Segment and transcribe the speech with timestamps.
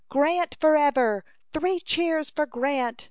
[0.09, 1.23] "Grant forever!
[1.53, 2.99] Three cheers for Grant!"